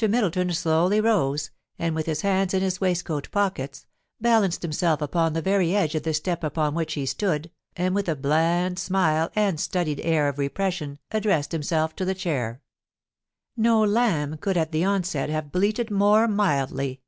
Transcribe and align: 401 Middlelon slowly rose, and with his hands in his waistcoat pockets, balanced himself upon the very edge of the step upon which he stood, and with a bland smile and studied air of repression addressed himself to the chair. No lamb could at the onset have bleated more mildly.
401 0.00 0.30
Middlelon 0.30 0.54
slowly 0.54 1.00
rose, 1.00 1.50
and 1.76 1.92
with 1.92 2.06
his 2.06 2.20
hands 2.20 2.54
in 2.54 2.62
his 2.62 2.80
waistcoat 2.80 3.28
pockets, 3.32 3.88
balanced 4.20 4.62
himself 4.62 5.02
upon 5.02 5.32
the 5.32 5.42
very 5.42 5.74
edge 5.74 5.96
of 5.96 6.04
the 6.04 6.14
step 6.14 6.44
upon 6.44 6.72
which 6.76 6.94
he 6.94 7.04
stood, 7.04 7.50
and 7.74 7.96
with 7.96 8.08
a 8.08 8.14
bland 8.14 8.78
smile 8.78 9.28
and 9.34 9.58
studied 9.58 9.98
air 10.04 10.28
of 10.28 10.38
repression 10.38 11.00
addressed 11.10 11.50
himself 11.50 11.96
to 11.96 12.04
the 12.04 12.14
chair. 12.14 12.62
No 13.56 13.82
lamb 13.82 14.36
could 14.36 14.56
at 14.56 14.70
the 14.70 14.84
onset 14.84 15.30
have 15.30 15.50
bleated 15.50 15.90
more 15.90 16.28
mildly. 16.28 17.00